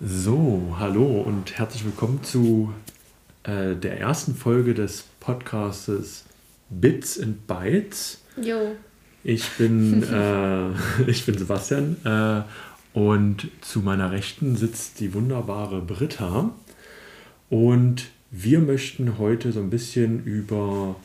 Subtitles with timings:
[0.00, 2.74] So, hallo und herzlich willkommen zu
[3.44, 6.24] äh, der ersten Folge des Podcastes
[6.68, 8.20] Bits and Bytes.
[8.36, 8.74] Jo.
[9.22, 10.70] Ich bin, äh,
[11.06, 12.42] ich bin Sebastian äh,
[12.98, 16.50] und zu meiner Rechten sitzt die wunderbare Britta.
[17.48, 20.96] Und wir möchten heute so ein bisschen über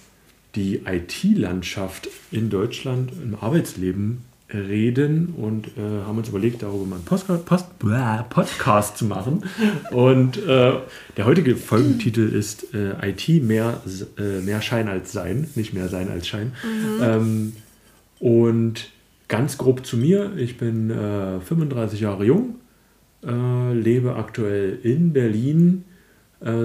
[0.55, 7.05] die IT-Landschaft in Deutschland im Arbeitsleben reden und äh, haben uns überlegt, darüber mal einen
[7.05, 9.43] Postcard, Post, blah, Podcast zu machen.
[9.91, 10.73] Und äh,
[11.17, 13.81] der heutige Folgentitel ist äh, IT mehr,
[14.17, 16.53] äh, mehr Schein als Sein, nicht mehr Sein als Schein.
[16.63, 17.03] Mhm.
[17.03, 17.53] Ähm,
[18.19, 18.89] und
[19.27, 22.55] ganz grob zu mir, ich bin 35 äh, Jahre jung,
[23.25, 25.85] äh, lebe aktuell in Berlin,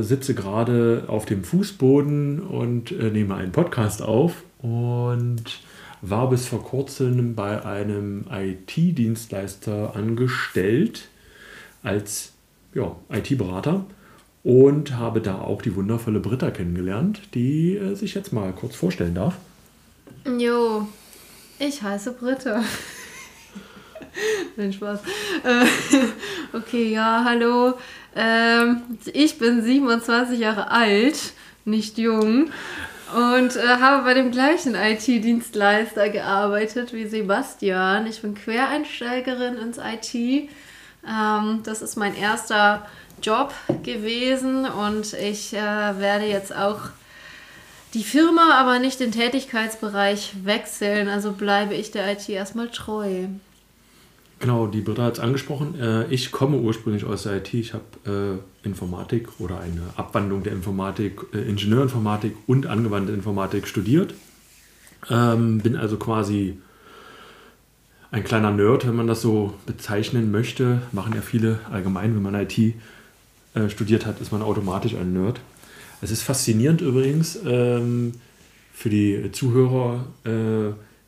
[0.02, 5.42] sitze gerade auf dem Fußboden und nehme einen Podcast auf und
[6.10, 11.08] war bis vor kurzem bei einem IT-Dienstleister angestellt
[11.82, 12.32] als
[12.74, 13.86] ja, IT-Berater
[14.42, 19.14] und habe da auch die wundervolle Britta kennengelernt, die äh, sich jetzt mal kurz vorstellen
[19.14, 19.36] darf.
[20.38, 20.86] Jo,
[21.58, 22.62] ich heiße Britta.
[24.56, 25.00] Nein, Spaß.
[25.44, 27.74] Äh, okay, ja, hallo.
[28.14, 31.32] Ähm, ich bin 27 Jahre alt,
[31.64, 32.50] nicht jung
[33.14, 38.06] und äh, habe bei dem gleichen IT-Dienstleister gearbeitet wie Sebastian.
[38.08, 40.14] Ich bin Quereinsteigerin ins IT.
[40.14, 42.86] Ähm, das ist mein erster
[43.22, 43.54] Job
[43.84, 46.80] gewesen und ich äh, werde jetzt auch
[47.94, 51.08] die Firma, aber nicht den Tätigkeitsbereich wechseln.
[51.08, 53.26] Also bleibe ich der IT erstmal treu.
[54.40, 55.80] Genau, die Britta hat es angesprochen.
[55.80, 57.54] Äh, ich komme ursprünglich aus der IT.
[57.54, 64.14] Ich habe äh, Informatik oder eine Abwandlung der Informatik, äh, Ingenieurinformatik und angewandte Informatik studiert.
[65.10, 66.58] Ähm, bin also quasi
[68.10, 70.82] ein kleiner Nerd, wenn man das so bezeichnen möchte.
[70.92, 72.74] Machen ja viele allgemein, wenn man IT
[73.68, 75.40] studiert hat, ist man automatisch ein Nerd.
[76.00, 78.12] Es ist faszinierend übrigens ähm,
[78.72, 80.04] für die Zuhörer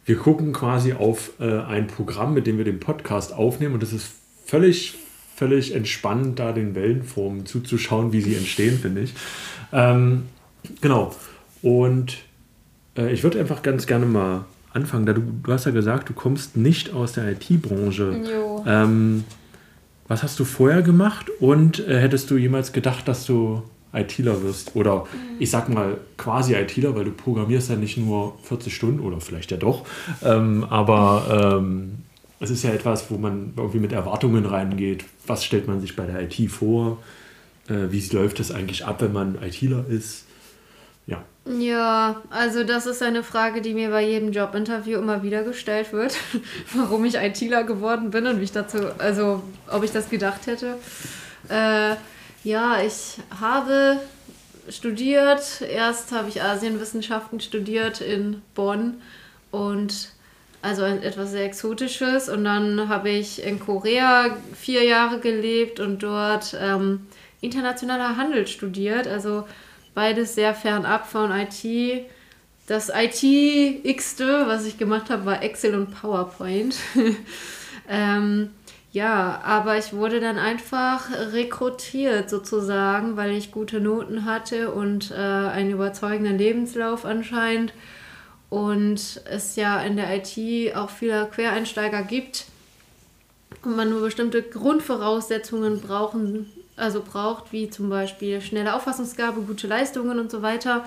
[0.06, 3.92] wir gucken quasi auf äh, ein Programm, mit dem wir den Podcast aufnehmen und es
[3.92, 4.08] ist
[4.46, 4.94] völlig,
[5.36, 9.14] völlig entspannend, da den Wellenformen zuzuschauen, wie sie entstehen, finde ich.
[9.72, 10.22] Ähm,
[10.80, 11.14] genau.
[11.62, 12.16] Und
[12.96, 16.14] äh, ich würde einfach ganz gerne mal anfangen, da du, du hast ja gesagt, du
[16.14, 18.64] kommst nicht aus der IT-Branche.
[18.66, 19.24] Ähm,
[20.08, 24.74] was hast du vorher gemacht und äh, hättest du jemals gedacht, dass du ITler wirst.
[24.74, 25.36] Oder mhm.
[25.38, 29.50] ich sag mal quasi ITler, weil du programmierst ja nicht nur 40 Stunden oder vielleicht
[29.50, 29.84] ja doch.
[30.24, 31.98] Ähm, aber ähm,
[32.40, 35.04] es ist ja etwas, wo man irgendwie mit Erwartungen reingeht.
[35.26, 36.98] Was stellt man sich bei der IT vor?
[37.68, 40.24] Äh, wie läuft es eigentlich ab, wenn man ITler ist?
[41.06, 41.24] Ja.
[41.58, 46.16] Ja, also das ist eine Frage, die mir bei jedem Jobinterview immer wieder gestellt wird,
[46.74, 50.76] warum ich ITler geworden bin und wie ich dazu, also ob ich das gedacht hätte.
[51.48, 51.94] Äh,
[52.44, 53.98] ja, ich habe
[54.68, 55.62] studiert.
[55.62, 58.94] Erst habe ich Asienwissenschaften studiert in Bonn
[59.50, 60.10] und
[60.66, 62.28] also etwas sehr Exotisches.
[62.28, 67.06] Und dann habe ich in Korea vier Jahre gelebt und dort ähm,
[67.40, 69.06] internationaler Handel studiert.
[69.06, 69.46] Also
[69.94, 72.06] beides sehr fernab von IT.
[72.66, 76.76] Das IT-Xte, was ich gemacht habe, war Excel und PowerPoint.
[77.88, 78.50] ähm,
[78.90, 85.14] ja, aber ich wurde dann einfach rekrutiert sozusagen, weil ich gute Noten hatte und äh,
[85.14, 87.72] einen überzeugenden Lebenslauf anscheinend.
[88.48, 92.46] Und es ja in der IT auch viele Quereinsteiger gibt
[93.64, 100.18] und man nur bestimmte Grundvoraussetzungen brauchen, also braucht, wie zum Beispiel schnelle Auffassungsgabe, gute Leistungen
[100.18, 100.84] und so weiter.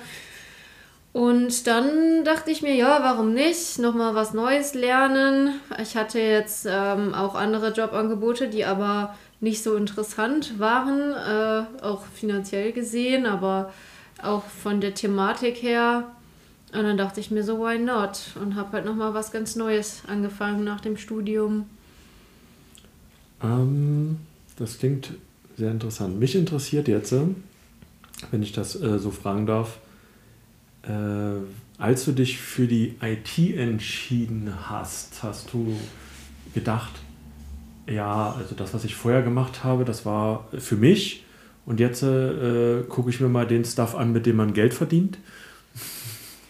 [1.11, 3.79] Und dann dachte ich mir, ja, warum nicht?
[3.79, 5.59] Nochmal was Neues lernen.
[5.81, 12.03] Ich hatte jetzt ähm, auch andere Jobangebote, die aber nicht so interessant waren, äh, auch
[12.13, 13.73] finanziell gesehen, aber
[14.21, 16.11] auch von der Thematik her.
[16.73, 18.35] Und dann dachte ich mir so, why not?
[18.41, 21.65] Und habe halt nochmal was ganz Neues angefangen nach dem Studium.
[23.41, 24.17] Ähm,
[24.57, 25.13] das klingt
[25.57, 26.19] sehr interessant.
[26.19, 27.13] Mich interessiert jetzt,
[28.31, 29.79] wenn ich das äh, so fragen darf,
[30.83, 30.91] äh,
[31.77, 35.75] als du dich für die IT entschieden hast, hast du
[36.53, 36.91] gedacht,
[37.87, 41.23] ja, also das, was ich vorher gemacht habe, das war für mich
[41.65, 45.17] und jetzt äh, gucke ich mir mal den Stuff an, mit dem man Geld verdient?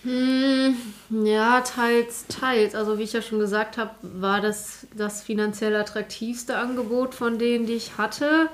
[0.09, 0.75] Hm,
[1.23, 2.73] ja, teils, teils.
[2.73, 7.67] Also wie ich ja schon gesagt habe, war das das finanziell attraktivste Angebot von denen,
[7.67, 8.49] die ich hatte.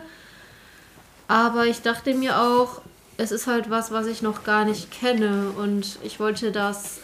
[1.29, 2.81] Aber ich dachte mir auch,
[3.15, 6.99] es ist halt was, was ich noch gar nicht kenne und ich wollte das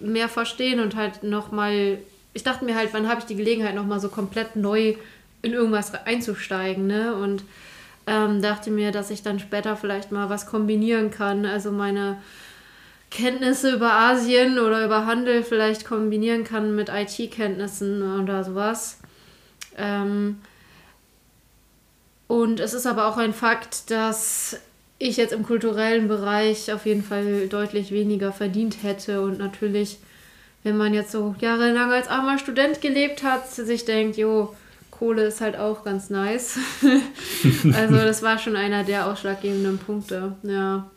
[0.00, 1.98] mehr verstehen und halt nochmal,
[2.34, 4.96] ich dachte mir halt, wann habe ich die Gelegenheit nochmal so komplett neu
[5.40, 6.86] in irgendwas einzusteigen.
[6.86, 7.14] Ne?
[7.14, 7.42] Und
[8.06, 11.46] ähm, dachte mir, dass ich dann später vielleicht mal was kombinieren kann.
[11.46, 12.18] Also meine
[13.10, 18.98] Kenntnisse über Asien oder über Handel vielleicht kombinieren kann mit IT-Kenntnissen oder sowas.
[19.76, 20.38] Ähm,
[22.26, 24.60] und es ist aber auch ein Fakt, dass
[24.98, 29.98] ich jetzt im kulturellen Bereich auf jeden Fall deutlich weniger verdient hätte und natürlich,
[30.64, 34.54] wenn man jetzt so jahrelang als armer Student gelebt hat, sich denkt, jo,
[34.90, 36.58] Kohle ist halt auch ganz nice.
[37.72, 40.90] also das war schon einer der ausschlaggebenden Punkte, ja.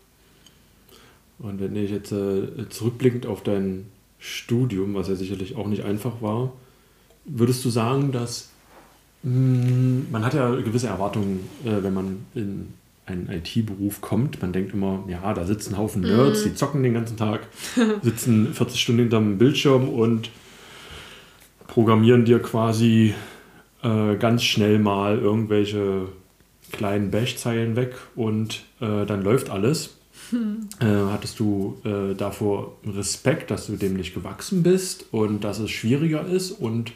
[1.41, 3.88] Und wenn ich jetzt äh, zurückblickend auf dein
[4.19, 6.53] Studium, was ja sicherlich auch nicht einfach war,
[7.25, 8.51] würdest du sagen, dass
[9.23, 12.73] mh, hm, man hat ja gewisse Erwartungen, äh, wenn man in
[13.07, 14.41] einen IT-Beruf kommt.
[14.41, 16.47] Man denkt immer, ja, da sitzen Haufen Nerds, mm.
[16.47, 17.47] die zocken den ganzen Tag,
[18.01, 20.29] sitzen 40 Stunden hinterm Bildschirm und
[21.67, 23.13] programmieren dir quasi
[23.81, 26.07] äh, ganz schnell mal irgendwelche
[26.71, 29.97] kleinen Bash-Zeilen weg und äh, dann läuft alles.
[30.31, 30.69] Hm.
[30.80, 35.72] Äh, hattest du äh, davor Respekt, dass du dem nicht gewachsen bist und dass es
[35.72, 36.51] schwieriger ist?
[36.51, 36.92] Und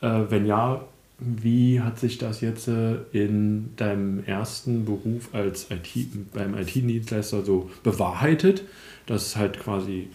[0.00, 0.84] äh, wenn ja,
[1.18, 7.70] wie hat sich das jetzt äh, in deinem ersten Beruf als IT, beim IT-Dienstleister so
[7.82, 8.64] bewahrheitet?
[9.06, 10.08] Dass halt quasi,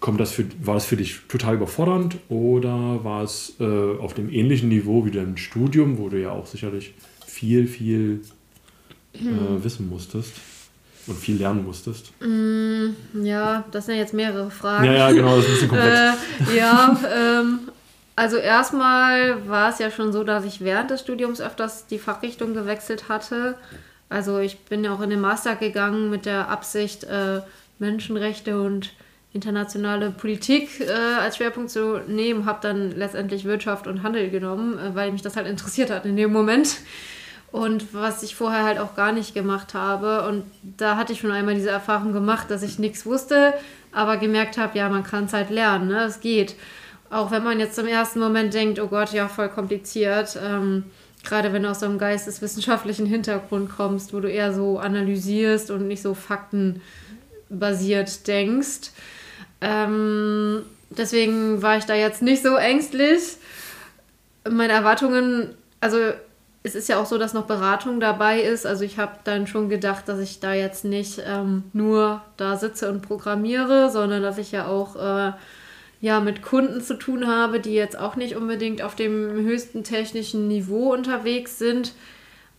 [0.00, 3.64] kommt das für, war das für dich total überfordernd oder war es äh,
[3.98, 6.94] auf dem ähnlichen Niveau wie dein Studium, wo du ja auch sicherlich
[7.26, 8.22] viel, viel
[9.12, 9.64] äh, hm.
[9.64, 10.32] wissen musstest?
[11.06, 12.12] Und viel lernen musstest?
[12.20, 12.90] Mm,
[13.22, 14.84] ja, das sind ja jetzt mehrere Fragen.
[14.84, 15.98] Ja, ja, genau, das ist ein bisschen komplex.
[16.50, 17.58] äh, ja, ähm,
[18.16, 22.54] also erstmal war es ja schon so, dass ich während des Studiums öfters die Fachrichtung
[22.54, 23.56] gewechselt hatte.
[24.08, 27.40] Also ich bin ja auch in den Master gegangen mit der Absicht, äh,
[27.78, 28.92] Menschenrechte und
[29.32, 34.94] internationale Politik äh, als Schwerpunkt zu nehmen, habe dann letztendlich Wirtschaft und Handel genommen, äh,
[34.94, 36.78] weil mich das halt interessiert hat in dem Moment.
[37.56, 40.28] Und was ich vorher halt auch gar nicht gemacht habe.
[40.28, 40.44] Und
[40.76, 43.54] da hatte ich schon einmal diese Erfahrung gemacht, dass ich nichts wusste,
[43.92, 46.04] aber gemerkt habe, ja, man kann es halt lernen, ne?
[46.04, 46.54] es geht.
[47.08, 50.38] Auch wenn man jetzt im ersten Moment denkt, oh Gott, ja, voll kompliziert.
[50.38, 50.84] Ähm,
[51.24, 55.88] gerade wenn du aus so einem geisteswissenschaftlichen Hintergrund kommst, wo du eher so analysierst und
[55.88, 58.90] nicht so faktenbasiert denkst.
[59.62, 60.60] Ähm,
[60.90, 63.38] deswegen war ich da jetzt nicht so ängstlich.
[64.46, 66.12] Meine Erwartungen, also
[66.66, 68.66] es ist ja auch so, dass noch Beratung dabei ist.
[68.66, 72.90] Also ich habe dann schon gedacht, dass ich da jetzt nicht ähm, nur da sitze
[72.90, 75.32] und programmiere, sondern dass ich ja auch äh,
[76.00, 80.48] ja, mit Kunden zu tun habe, die jetzt auch nicht unbedingt auf dem höchsten technischen
[80.48, 81.92] Niveau unterwegs sind.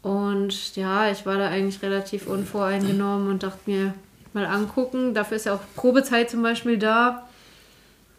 [0.01, 3.93] Und ja, ich war da eigentlich relativ unvoreingenommen und dachte mir,
[4.31, 5.13] mal angucken.
[5.13, 7.27] Dafür ist ja auch Probezeit zum Beispiel da.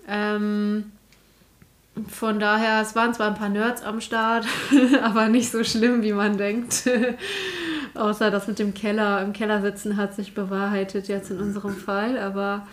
[0.06, 0.92] Ähm,
[2.10, 4.46] von daher, es waren zwar ein paar Nerds am Start,
[5.02, 6.88] aber nicht so schlimm, wie man denkt.
[7.94, 12.18] Außer das mit dem Keller, im Keller sitzen hat sich bewahrheitet jetzt in unserem Fall,
[12.18, 12.66] aber.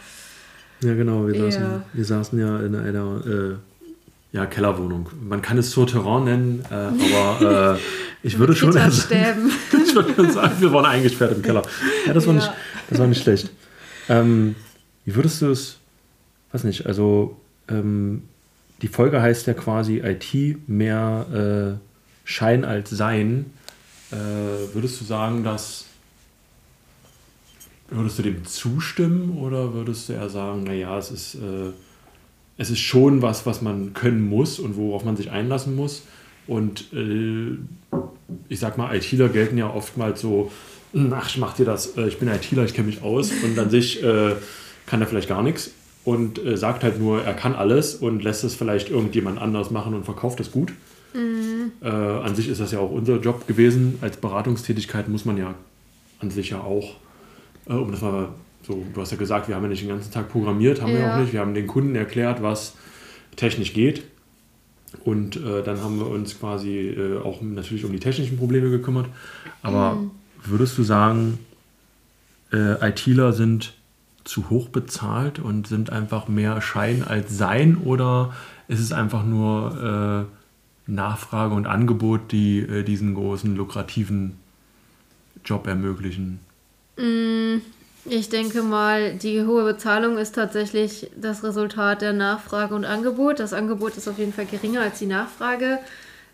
[0.82, 3.56] Ja, genau, wir, saßen, wir saßen ja in einer äh,
[4.36, 5.10] ja, Kellerwohnung.
[5.22, 7.80] Man kann es Souterrain nennen, äh, aber äh,
[8.22, 8.76] ich würde schon.
[8.78, 11.64] Also, ich würde sagen, wir waren eingesperrt im Keller.
[12.06, 12.42] Ja, das war, ja.
[12.42, 12.52] Nicht,
[12.90, 13.50] das war nicht schlecht.
[14.10, 14.56] Ähm,
[15.06, 15.78] wie würdest du es,
[16.52, 17.38] weiß nicht, also
[17.70, 18.24] ähm,
[18.86, 23.48] die Folge heißt ja quasi IT mehr äh, Schein als Sein.
[24.12, 24.16] Äh,
[24.76, 25.86] würdest du sagen, dass
[27.90, 31.72] würdest du dem zustimmen oder würdest du eher sagen, naja, es ist, äh,
[32.60, 36.04] es ist schon was, was man können muss und worauf man sich einlassen muss.
[36.46, 37.58] Und äh,
[38.50, 40.52] ich sag mal, ITler gelten ja oftmals so,
[41.10, 43.72] ach, ich mach dir das, äh, ich bin ITler, ich kenne mich aus und an
[43.72, 44.36] sich äh,
[44.86, 45.72] kann er vielleicht gar nichts
[46.06, 49.96] und äh, sagt halt nur, er kann alles und lässt es vielleicht irgendjemand anders machen
[49.96, 50.72] und verkauft es gut.
[51.14, 51.72] Mhm.
[51.82, 53.98] Äh, an sich ist das ja auch unser Job gewesen.
[54.02, 55.56] Als Beratungstätigkeit muss man ja
[56.20, 56.96] an sich ja auch,
[57.68, 58.30] äh, um das mal
[58.62, 61.00] so, du hast ja gesagt, wir haben ja nicht den ganzen Tag programmiert, haben ja.
[61.00, 61.34] wir auch nicht.
[61.34, 62.76] Wir haben den Kunden erklärt, was
[63.36, 64.04] technisch geht.
[65.04, 69.08] Und äh, dann haben wir uns quasi äh, auch natürlich um die technischen Probleme gekümmert.
[69.62, 70.12] Aber mhm.
[70.44, 71.40] würdest du sagen,
[72.54, 73.74] äh, ITler sind
[74.26, 78.34] zu hoch bezahlt und sind einfach mehr Schein als Sein oder
[78.68, 80.28] ist es einfach nur
[80.88, 84.38] äh, Nachfrage und Angebot, die äh, diesen großen lukrativen
[85.46, 86.40] Job ermöglichen?
[86.98, 87.58] Mm,
[88.06, 93.40] ich denke mal, die hohe Bezahlung ist tatsächlich das Resultat der Nachfrage und Angebot.
[93.40, 95.80] Das Angebot ist auf jeden Fall geringer als die Nachfrage.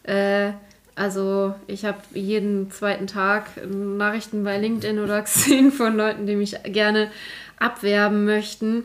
[0.03, 0.51] Äh,
[0.95, 6.55] also ich habe jeden zweiten Tag Nachrichten bei LinkedIn oder Xing von Leuten, die mich
[6.63, 7.09] gerne
[7.61, 8.83] abwerben möchten.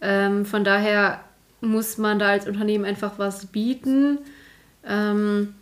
[0.00, 1.20] Ähm, von daher
[1.60, 4.18] muss man da als Unternehmen einfach was bieten.
[4.86, 5.54] Ähm,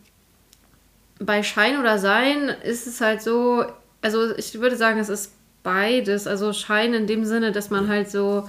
[1.19, 3.64] bei Schein oder Sein ist es halt so,
[4.00, 6.26] also ich würde sagen, es ist beides.
[6.26, 8.49] Also Schein in dem Sinne, dass man halt so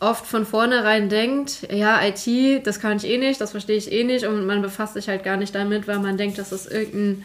[0.00, 4.02] oft von vornherein denkt, ja, IT, das kann ich eh nicht, das verstehe ich eh
[4.02, 7.24] nicht und man befasst sich halt gar nicht damit, weil man denkt, dass das irgendein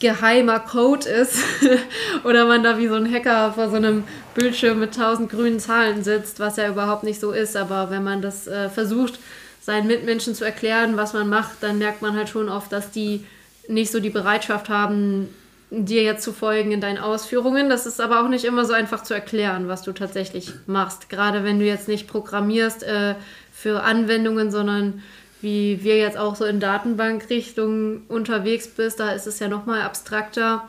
[0.00, 1.38] geheimer Code ist
[2.24, 6.02] oder man da wie so ein Hacker vor so einem Bildschirm mit tausend grünen Zahlen
[6.02, 7.56] sitzt, was ja überhaupt nicht so ist.
[7.56, 9.18] Aber wenn man das äh, versucht,
[9.60, 13.24] seinen Mitmenschen zu erklären, was man macht, dann merkt man halt schon oft, dass die
[13.68, 15.28] nicht so die Bereitschaft haben,
[15.70, 17.68] dir jetzt zu folgen in deinen Ausführungen.
[17.68, 21.08] Das ist aber auch nicht immer so einfach zu erklären, was du tatsächlich machst.
[21.08, 23.14] Gerade wenn du jetzt nicht programmierst äh,
[23.52, 25.02] für Anwendungen, sondern
[25.44, 30.68] wie wir jetzt auch so in Datenbankrichtungen unterwegs bist, da ist es ja nochmal abstrakter.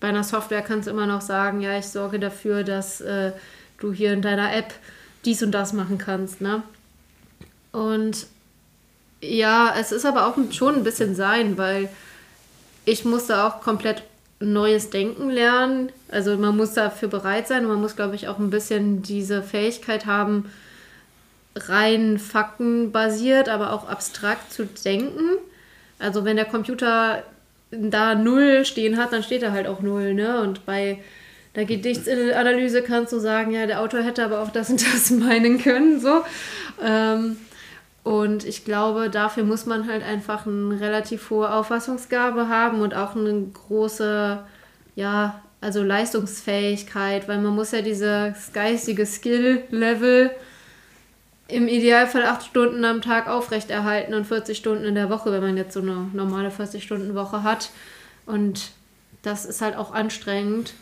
[0.00, 3.30] Bei einer Software kannst du immer noch sagen, ja, ich sorge dafür, dass äh,
[3.78, 4.74] du hier in deiner App
[5.24, 6.40] dies und das machen kannst.
[6.40, 6.64] Ne?
[7.70, 8.26] Und
[9.20, 11.88] ja, es ist aber auch schon ein bisschen sein, weil
[12.84, 14.02] ich musste auch komplett
[14.40, 15.92] neues Denken lernen.
[16.08, 19.44] Also man muss dafür bereit sein und man muss, glaube ich, auch ein bisschen diese
[19.44, 20.50] Fähigkeit haben,
[21.54, 25.38] rein faktenbasiert, aber auch abstrakt zu denken.
[25.98, 27.22] Also wenn der Computer
[27.70, 30.40] da null stehen hat, dann steht er halt auch null, ne?
[30.40, 30.98] Und bei
[31.54, 35.58] der Gedichtsanalyse kannst du sagen, ja, der Autor hätte aber auch das und das meinen
[35.58, 36.22] können, so.
[36.82, 37.36] Ähm,
[38.04, 43.14] und ich glaube, dafür muss man halt einfach eine relativ hohe Auffassungsgabe haben und auch
[43.14, 44.40] eine große,
[44.96, 50.30] ja, also Leistungsfähigkeit, weil man muss ja dieses geistige Skill-Level
[51.52, 55.56] im Idealfall acht Stunden am Tag aufrechterhalten und 40 Stunden in der Woche, wenn man
[55.56, 57.70] jetzt so eine normale 40-Stunden-Woche hat.
[58.26, 58.70] Und
[59.22, 60.74] das ist halt auch anstrengend.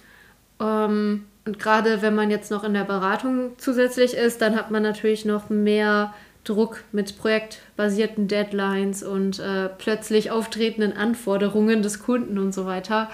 [0.61, 4.83] Ähm, und gerade wenn man jetzt noch in der Beratung zusätzlich ist, dann hat man
[4.83, 12.55] natürlich noch mehr Druck mit projektbasierten Deadlines und äh, plötzlich auftretenden Anforderungen des Kunden und
[12.55, 13.11] so weiter.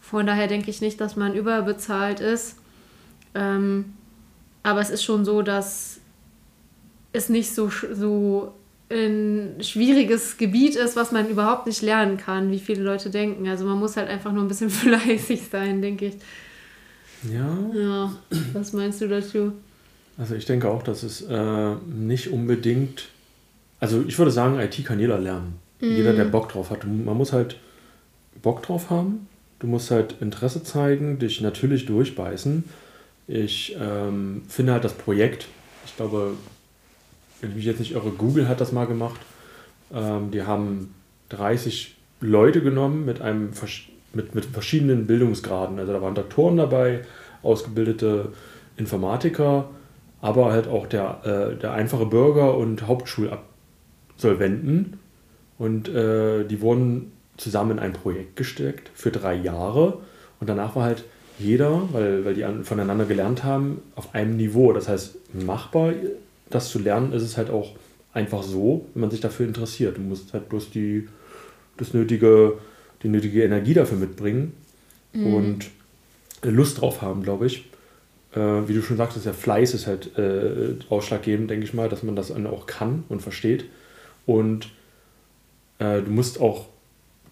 [0.00, 2.56] Von daher denke ich nicht, dass man überbezahlt ist.
[3.34, 3.94] Ähm,
[4.62, 6.00] aber es ist schon so, dass
[7.14, 8.52] es nicht so, so
[8.90, 13.48] ein schwieriges Gebiet ist, was man überhaupt nicht lernen kann, wie viele Leute denken.
[13.48, 16.14] Also man muss halt einfach nur ein bisschen fleißig sein, denke ich.
[17.32, 17.56] Ja.
[17.74, 18.12] Ja,
[18.52, 19.52] was meinst du dazu?
[20.18, 23.08] Also ich denke auch, dass es äh, nicht unbedingt,
[23.80, 25.54] also ich würde sagen, IT kann jeder lernen.
[25.80, 25.96] Mhm.
[25.96, 26.84] Jeder, der Bock drauf hat.
[26.84, 27.58] Man muss halt
[28.42, 29.28] Bock drauf haben.
[29.60, 32.64] Du musst halt Interesse zeigen, dich natürlich durchbeißen.
[33.26, 35.48] Ich ähm, finde halt das Projekt,
[35.86, 36.34] ich glaube,
[37.50, 39.20] wenn ich jetzt nicht irre, Google hat das mal gemacht.
[39.92, 40.94] Ähm, die haben
[41.30, 43.50] 30 Leute genommen mit einem
[44.12, 45.78] mit, mit verschiedenen Bildungsgraden.
[45.78, 47.02] Also da waren Doktoren dabei,
[47.42, 48.30] ausgebildete
[48.76, 49.68] Informatiker,
[50.20, 55.00] aber halt auch der, äh, der einfache Bürger und Hauptschulabsolventen.
[55.58, 59.98] Und äh, die wurden zusammen in ein Projekt gesteckt für drei Jahre.
[60.40, 61.04] Und danach war halt
[61.38, 64.72] jeder, weil, weil die voneinander gelernt haben, auf einem Niveau.
[64.72, 65.92] Das heißt, machbar,
[66.54, 67.72] das zu lernen, ist es halt auch
[68.12, 69.96] einfach so, wenn man sich dafür interessiert.
[69.96, 71.08] Du musst halt bloß die,
[71.76, 72.58] das nötige,
[73.02, 74.52] die nötige Energie dafür mitbringen
[75.12, 75.34] mhm.
[75.34, 75.70] und
[76.42, 77.64] Lust drauf haben, glaube ich
[78.34, 82.02] äh, wie du schon sagtest, der Fleiß ist halt äh, ausschlaggebend, denke ich mal, dass
[82.02, 83.66] man das dann auch kann und versteht.
[84.26, 84.70] Und
[85.78, 86.66] äh, du musst auch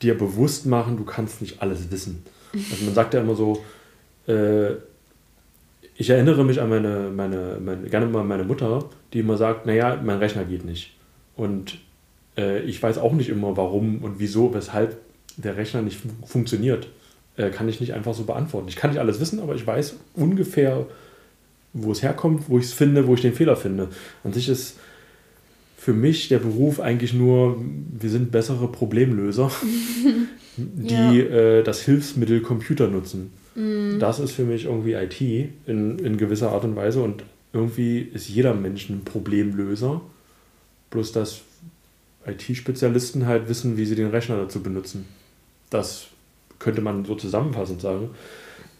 [0.00, 2.24] dir bewusst machen, du kannst nicht alles wissen.
[2.52, 3.64] Also man sagt ja immer so,
[4.26, 4.74] äh,
[5.96, 10.00] ich erinnere mich an meine, meine, meine, gerne mal meine Mutter, die immer sagt, naja,
[10.02, 10.94] mein Rechner geht nicht.
[11.36, 11.78] Und
[12.36, 14.96] äh, ich weiß auch nicht immer, warum und wieso, weshalb
[15.36, 16.88] der Rechner nicht fun funktioniert
[17.36, 18.68] äh, kann ich nicht einfach so beantworten.
[18.68, 20.86] Ich kann nicht alles wissen, aber ich weiß ungefähr,
[21.72, 23.88] wo es herkommt, wo ich es finde, wo ich den Fehler finde.
[24.24, 24.76] An sich ist
[25.76, 27.56] für mich der Beruf eigentlich nur,
[27.98, 29.50] wir sind bessere Problemlöser,
[30.56, 31.12] die ja.
[31.12, 33.32] äh, das Hilfsmittel Computer nutzen.
[33.54, 33.98] Mhm.
[33.98, 38.28] Das ist für mich irgendwie IT in, in gewisser Art und Weise und irgendwie ist
[38.28, 40.00] jeder Mensch ein Problemlöser.
[40.90, 41.42] Bloß dass
[42.26, 45.06] IT-Spezialisten halt wissen, wie sie den Rechner dazu benutzen.
[45.70, 46.06] Das
[46.58, 48.10] könnte man so zusammenfassend sagen.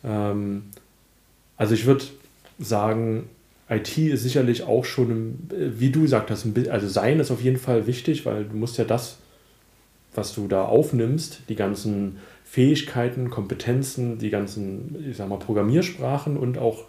[0.05, 0.64] Ähm,
[1.57, 2.05] also ich würde
[2.59, 3.29] sagen,
[3.69, 7.87] IT ist sicherlich auch schon, wie du gesagt hast, also Sein ist auf jeden Fall
[7.87, 9.19] wichtig, weil du musst ja das,
[10.14, 12.19] was du da aufnimmst, die ganzen
[12.53, 16.85] Fähigkeiten, Kompetenzen, die ganzen, ich sag mal, Programmiersprachen und auch,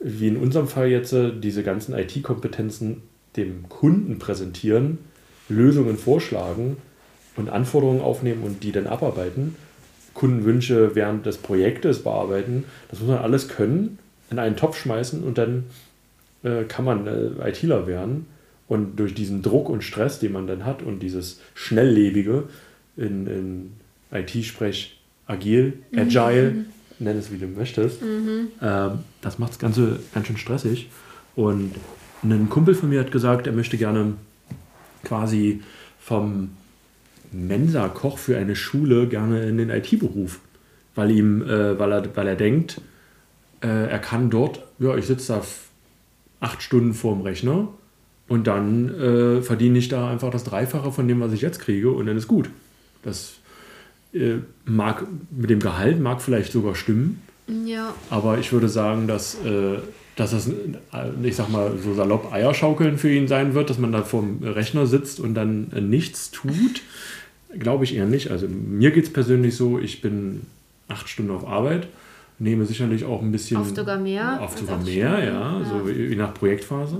[0.00, 3.00] wie in unserem Fall jetzt, diese ganzen IT-Kompetenzen
[3.34, 4.98] dem Kunden präsentieren,
[5.48, 6.76] Lösungen vorschlagen
[7.36, 9.56] und Anforderungen aufnehmen und die dann abarbeiten.
[10.12, 12.64] Kundenwünsche während des Projektes bearbeiten.
[12.90, 13.98] Das muss man alles können,
[14.30, 15.64] in einen Topf schmeißen und dann
[16.42, 18.26] äh, kann man äh, ITler werden.
[18.66, 22.42] Und durch diesen Druck und Stress, den man dann hat und dieses Schnelllebige
[22.98, 23.72] in, in
[24.12, 24.97] IT-Sprech
[25.28, 26.64] agil, agile, mhm.
[26.98, 28.02] nenn es wie du möchtest.
[28.02, 28.48] Mhm.
[28.60, 30.90] Ähm, das macht das Ganze ganz schön stressig.
[31.36, 31.74] Und
[32.24, 34.14] ein Kumpel von mir hat gesagt, er möchte gerne
[35.04, 35.62] quasi
[36.00, 36.50] vom
[37.30, 40.40] Mensa-Koch für eine Schule gerne in den IT-Beruf,
[40.94, 42.80] weil ihm, äh, weil er, weil er denkt,
[43.60, 45.42] äh, er kann dort, ja, ich sitze da
[46.40, 47.68] acht Stunden vorm Rechner
[48.26, 51.90] und dann äh, verdiene ich da einfach das Dreifache von dem, was ich jetzt kriege
[51.90, 52.50] und dann ist gut.
[53.02, 53.37] Das
[54.12, 57.22] äh, mag mit dem Gehalt mag vielleicht sogar stimmen.
[57.66, 57.94] Ja.
[58.10, 59.78] Aber ich würde sagen, dass, äh,
[60.16, 60.52] dass das, äh,
[61.22, 64.86] ich sag mal, so salopp Eierschaukeln für ihn sein wird, dass man da vorm Rechner
[64.86, 66.82] sitzt und dann äh, nichts tut.
[67.58, 68.30] Glaube ich eher nicht.
[68.30, 70.42] Also mir geht es persönlich so, ich bin
[70.88, 71.88] acht Stunden auf Arbeit,
[72.38, 73.58] nehme sicherlich auch ein bisschen.
[73.58, 74.40] Oft sogar mehr.
[74.42, 76.98] Oft sogar mehr, ja, ja, so je nach Projektphase.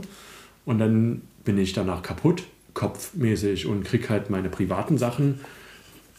[0.65, 5.41] Und dann bin ich danach kaputt, kopfmäßig und kriege halt meine privaten Sachen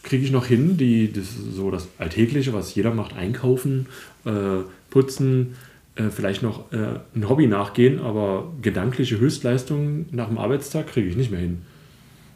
[0.02, 3.86] kriege ich noch hin, die, das so das Alltägliche, was jeder macht, einkaufen,
[4.24, 5.56] äh, putzen,
[5.96, 11.16] äh, vielleicht noch äh, ein Hobby nachgehen, aber gedankliche Höchstleistungen nach dem Arbeitstag kriege ich
[11.16, 11.62] nicht mehr hin.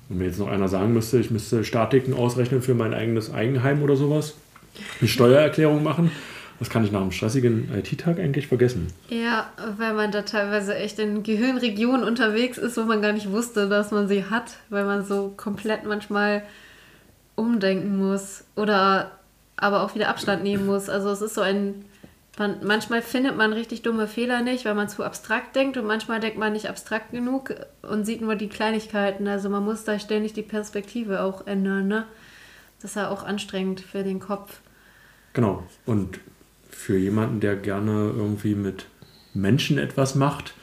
[0.09, 3.83] Und wenn jetzt noch einer sagen müsste, ich müsste Statiken ausrechnen für mein eigenes Eigenheim
[3.83, 4.35] oder sowas,
[5.00, 6.11] eine Steuererklärung machen,
[6.59, 8.88] das kann ich nach einem stressigen IT-Tag eigentlich vergessen.
[9.09, 13.68] Ja, weil man da teilweise echt in Gehirnregionen unterwegs ist, wo man gar nicht wusste,
[13.68, 16.42] dass man sie hat, weil man so komplett manchmal
[17.37, 19.12] umdenken muss oder
[19.57, 20.88] aber auch wieder Abstand nehmen muss.
[20.88, 21.85] Also es ist so ein,
[22.38, 26.21] man, manchmal findet man richtig dumme Fehler nicht, weil man zu abstrakt denkt und manchmal
[26.21, 29.29] denkt man nicht abstrakt genug und sieht nur die Kleinigkeiten.
[29.29, 31.88] Also man muss da ständig die Perspektive auch ändern.
[31.88, 32.05] Ne?
[32.81, 34.59] Das ist ja auch anstrengend für den Kopf.
[35.33, 35.62] Genau.
[35.87, 36.21] Und
[36.71, 38.87] für jemanden, der gerne irgendwie mit
[39.33, 40.55] Menschen etwas macht,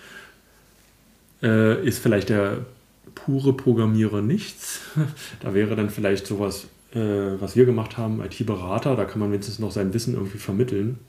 [1.41, 2.65] äh, ist vielleicht der
[3.15, 4.81] pure Programmierer nichts.
[5.41, 6.99] Da wäre dann vielleicht sowas, äh,
[7.39, 10.99] was wir gemacht haben, IT-Berater, da kann man wenigstens noch sein Wissen irgendwie vermitteln.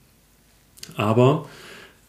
[0.97, 1.49] Aber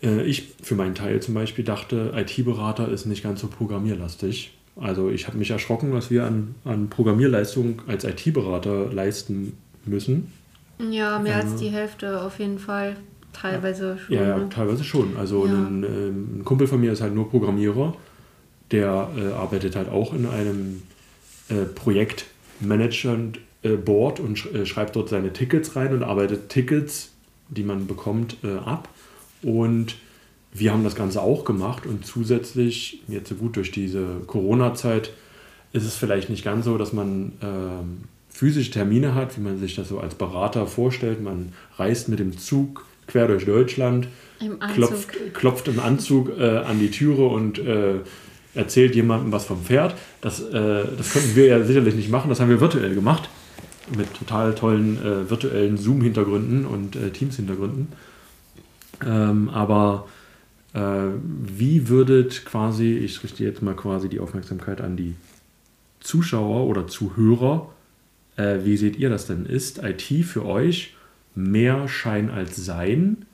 [0.02, 4.54] äh, ich für meinen Teil zum Beispiel dachte, IT-Berater ist nicht ganz so programmierlastig.
[4.76, 10.32] Also ich habe mich erschrocken, was wir an, an Programmierleistung als IT-Berater leisten müssen.
[10.80, 12.96] Ja, mehr äh, als die Hälfte auf jeden Fall.
[13.34, 14.16] Teilweise schon.
[14.16, 14.50] Ja, ja ne?
[14.50, 15.18] teilweise schon.
[15.18, 15.54] Also ja.
[15.54, 17.96] ein, ähm, ein, Kumpel von mir ist halt nur Programmierer
[18.74, 20.84] der äh, arbeitet halt auch in einem
[21.48, 27.12] äh, Projektmanagement äh, Board und sch äh, schreibt dort seine Tickets rein und arbeitet Tickets,
[27.48, 28.90] die man bekommt, äh, ab.
[29.42, 29.96] Und
[30.52, 35.12] wir haben das Ganze auch gemacht und zusätzlich, jetzt so gut durch diese Corona-Zeit,
[35.72, 39.76] ist es vielleicht nicht ganz so, dass man ähm, physische Termine hat, wie man sich
[39.76, 41.22] das so als Berater vorstellt.
[41.22, 44.08] Man reist mit dem Zug quer durch Deutschland,
[44.74, 47.96] klopft, klopft, im Anzug äh, an die Türe und äh,
[48.56, 49.96] erzählt jemandem was vom Pferd.
[50.22, 52.30] Das, äh, das könnten wir ja sicherlich nicht machen.
[52.30, 53.30] Das haben wir virtuell gemacht.
[53.98, 57.88] Mit total tollen äh, virtuellen Zoom-Hintergründen und äh, Teams-Hintergründen.
[59.06, 60.08] Ähm, aber
[60.74, 60.80] äh,
[61.20, 65.16] wie würdet quasi, ich richte jetzt mal quasi die Aufmerksamkeit an die
[66.00, 67.70] Zuschauer oder Zuhörer,
[68.38, 69.46] äh, wie seht ihr das denn?
[69.46, 70.96] Ist IT für euch
[71.36, 73.26] mehr Schein als Sein?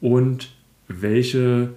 [0.00, 0.52] Und
[0.88, 1.70] welche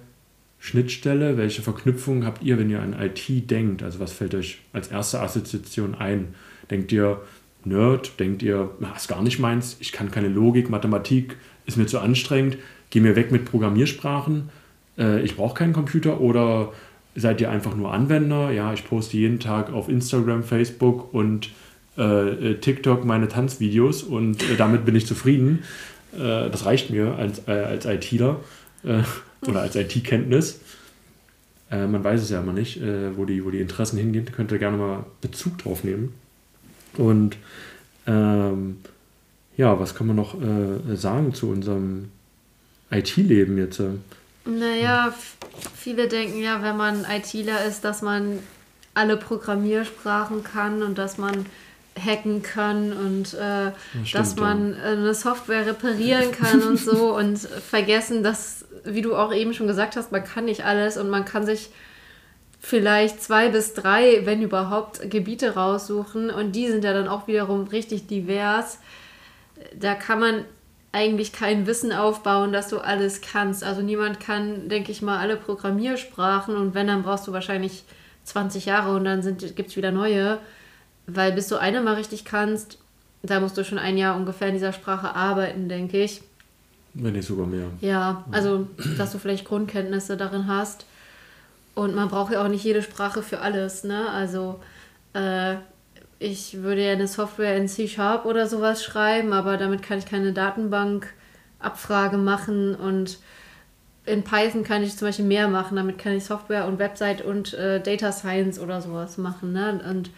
[0.64, 1.36] Schnittstelle?
[1.36, 3.82] Welche Verknüpfungen habt ihr, wenn ihr an IT denkt?
[3.82, 6.34] Also was fällt euch als erste Assoziation ein?
[6.70, 7.20] Denkt ihr
[7.64, 8.18] Nerd?
[8.18, 11.98] Denkt ihr, das ist gar nicht meins, ich kann keine Logik, Mathematik ist mir zu
[11.98, 12.56] anstrengend,
[12.88, 14.48] geh mir weg mit Programmiersprachen,
[14.96, 16.22] äh, ich brauche keinen Computer?
[16.22, 16.72] Oder
[17.14, 18.50] seid ihr einfach nur Anwender?
[18.50, 21.50] Ja, ich poste jeden Tag auf Instagram, Facebook und
[21.98, 25.62] äh, äh TikTok meine Tanzvideos und äh, damit bin ich zufrieden.
[26.14, 28.40] Äh, das reicht mir als, äh, als ITler
[29.48, 30.60] oder als IT-Kenntnis.
[31.70, 34.26] Äh, man weiß es ja immer nicht, äh, wo, die, wo die Interessen hingehen.
[34.32, 36.14] Könnt ihr gerne mal Bezug drauf nehmen.
[36.96, 37.36] Und
[38.06, 38.78] ähm,
[39.56, 42.10] ja, was kann man noch äh, sagen zu unserem
[42.90, 43.82] IT-Leben jetzt?
[44.44, 45.14] Naja,
[45.74, 48.40] viele denken ja, wenn man ITler ist, dass man
[48.94, 51.46] alle Programmiersprachen kann und dass man
[51.98, 53.70] hacken kann und äh,
[54.04, 54.82] stimmt, dass man ja.
[54.82, 59.96] eine Software reparieren kann und so und vergessen, dass wie du auch eben schon gesagt
[59.96, 61.70] hast, man kann nicht alles und man kann sich
[62.60, 67.64] vielleicht zwei bis drei, wenn überhaupt, Gebiete raussuchen und die sind ja dann auch wiederum
[67.64, 68.78] richtig divers.
[69.78, 70.44] Da kann man
[70.92, 73.64] eigentlich kein Wissen aufbauen, dass du alles kannst.
[73.64, 77.84] Also niemand kann, denke ich mal, alle Programmiersprachen und wenn, dann brauchst du wahrscheinlich
[78.24, 80.38] 20 Jahre und dann gibt es wieder neue.
[81.06, 82.78] Weil bis du eine mal richtig kannst,
[83.22, 86.22] da musst du schon ein Jahr ungefähr in dieser Sprache arbeiten, denke ich.
[86.94, 87.66] Wenn nicht sogar mehr.
[87.80, 90.86] Ja, also dass du vielleicht Grundkenntnisse darin hast.
[91.74, 94.08] Und man braucht ja auch nicht jede Sprache für alles, ne?
[94.10, 94.60] Also
[95.12, 95.56] äh,
[96.20, 100.32] ich würde ja eine Software in C-Sharp oder sowas schreiben, aber damit kann ich keine
[100.32, 103.18] Datenbankabfrage machen und
[104.06, 105.76] in Python kann ich zum Beispiel mehr machen.
[105.76, 109.52] Damit kann ich Software und Website und äh, Data Science oder sowas machen.
[109.52, 109.82] Ne?
[109.88, 110.10] Und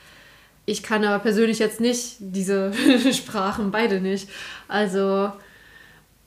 [0.64, 2.72] ich kann aber persönlich jetzt nicht diese
[3.12, 4.28] Sprachen, beide nicht.
[4.66, 5.30] Also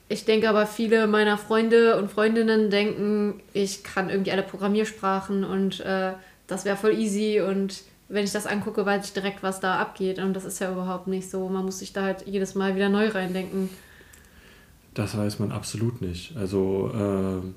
[0.09, 5.79] ich denke aber, viele meiner Freunde und Freundinnen denken, ich kann irgendwie alle Programmiersprachen und
[5.81, 6.13] äh,
[6.47, 10.17] das wäre voll easy und wenn ich das angucke, weiß ich direkt, was da abgeht.
[10.17, 11.47] Und das ist ja überhaupt nicht so.
[11.47, 13.69] Man muss sich da halt jedes Mal wieder neu reindenken.
[14.95, 16.35] Das weiß man absolut nicht.
[16.35, 17.47] Also äh,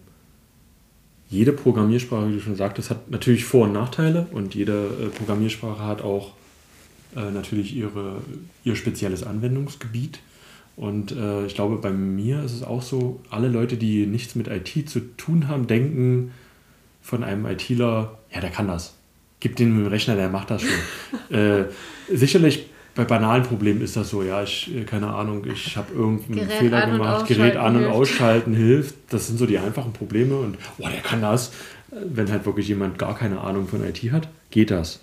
[1.31, 5.83] jede Programmiersprache, wie du schon sagtest, hat natürlich Vor- und Nachteile und jede äh, Programmiersprache
[5.87, 6.33] hat auch
[7.17, 8.21] äh, natürlich ihre,
[8.63, 10.19] ihr spezielles Anwendungsgebiet.
[10.77, 14.49] Und äh, ich glaube, bei mir ist es auch so, alle Leute, die nichts mit
[14.49, 16.33] IT zu tun haben, denken
[17.03, 18.95] von einem ITler, ja, der kann das.
[19.41, 21.37] Gib den einen Rechner, der macht das schon.
[21.37, 21.65] äh,
[22.09, 26.47] sicherlich bei banalen Problemen ist das so, ja, ich, äh, keine Ahnung, ich habe irgendeinen
[26.47, 27.95] Gerät Fehler gemacht, Gerät an- und hilft.
[27.95, 28.95] ausschalten hilft.
[29.11, 31.53] Das sind so die einfachen Probleme und, oh, der kann das.
[31.91, 35.01] Wenn halt wirklich jemand gar keine Ahnung von IT hat, geht das.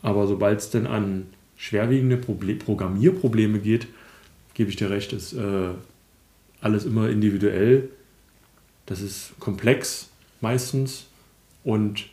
[0.00, 3.86] Aber sobald es denn an schwerwiegende Proble Programmierprobleme geht,
[4.54, 5.70] gebe ich dir recht, ist äh,
[6.60, 7.88] alles immer individuell.
[8.86, 10.08] Das ist komplex
[10.40, 11.06] meistens
[11.64, 12.06] und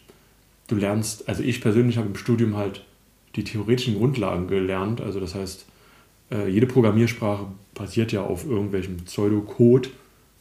[0.68, 2.86] du lernst, also ich persönlich habe im Studium halt
[3.36, 5.02] die theoretischen Grundlagen gelernt.
[5.02, 5.66] Also das heißt,
[6.32, 9.90] äh, jede Programmiersprache basiert ja auf irgendwelchem Pseudocode,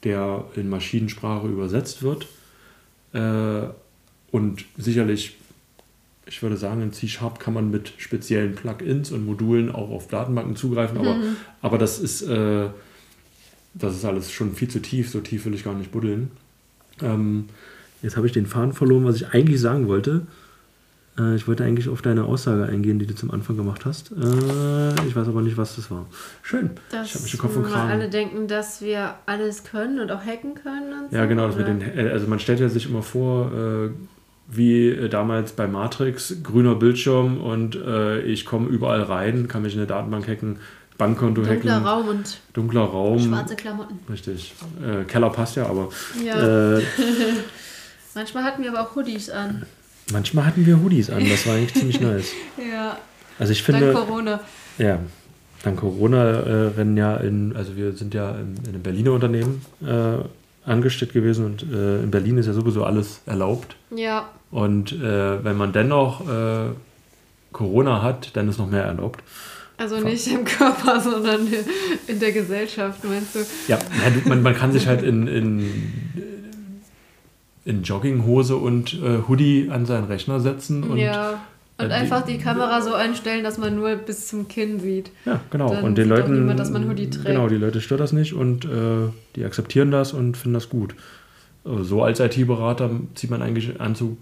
[0.05, 2.27] der in Maschinensprache übersetzt wird.
[3.13, 3.69] Äh,
[4.31, 5.37] und sicherlich,
[6.29, 10.57] ich würde sagen, in C-Sharp kann man mit speziellen Plugins und Modulen auch auf Datenbanken
[10.57, 11.37] zugreifen, aber, mhm.
[11.63, 12.67] aber das, ist, äh,
[13.75, 16.31] das ist alles schon viel zu tief, so tief will ich gar nicht buddeln.
[17.03, 17.47] Ähm,
[18.03, 20.27] jetzt habe ich den Faden verloren, was ich eigentlich sagen wollte.
[21.19, 24.13] Äh, ich wollte eigentlich auf deine Aussage eingehen, die du zum Anfang gemacht hast.
[24.13, 26.07] Äh, ich weiß aber nicht, was das war.
[26.43, 26.71] Schön.
[26.91, 27.91] Dass ich habe mich den Kopf und Kragen.
[27.91, 30.93] alle denken, dass wir alles können und auch hacken können.
[30.93, 31.47] Und so, ja, genau.
[31.47, 33.51] Dass den, äh, also man stellt ja sich immer vor,
[34.51, 37.79] wie damals bei Matrix, grüner Bildschirm und
[38.25, 40.59] ich komme überall rein, kann mich in eine Datenbank hacken,
[40.97, 41.61] Bankkonto hacken.
[41.61, 43.21] Dunkler Raum und dunkler Raum.
[43.21, 43.99] Schwarze Klamotten.
[44.11, 44.55] Richtig.
[45.07, 45.91] Keller passt ja, aber.
[46.25, 46.81] Ja.
[48.15, 49.67] Manchmal hatten wir aber auch Hoodies an.
[50.13, 52.33] Manchmal hatten wir Hoodies an, das war eigentlich ziemlich nice.
[52.59, 52.99] Ja.
[53.39, 53.93] Also ich finde.
[53.93, 54.41] Dank Corona.
[54.79, 54.99] Ja.
[55.63, 59.65] Dank Corona äh, rennen ja in, also wir sind ja in, in einem Berliner Unternehmen
[59.83, 60.19] äh,
[60.69, 63.77] angestellt gewesen und äh, in Berlin ist ja sowieso alles erlaubt.
[63.91, 64.31] Ja.
[64.51, 66.71] Und äh, wenn man dennoch äh,
[67.53, 69.23] Corona hat, dann ist noch mehr erlaubt.
[69.77, 71.47] Also nicht im Körper, sondern
[72.07, 73.41] in der Gesellschaft, meinst du?
[73.69, 73.79] Ja,
[74.25, 75.73] man, man kann sich halt in, in
[77.69, 81.39] in Jogginghose und äh, Hoodie an seinen Rechner setzen und ja.
[81.77, 85.11] Und äh, einfach die Kamera so einstellen, dass man nur bis zum Kinn sieht.
[85.27, 85.69] Ja, genau.
[85.69, 86.33] Dann und den Leuten.
[86.33, 87.27] Niemand, dass man Hoodie trägt.
[87.27, 90.95] Genau, die Leute stört das nicht und äh, die akzeptieren das und finden das gut.
[91.65, 94.17] Also so als IT-Berater zieht man eigentlich Anzug,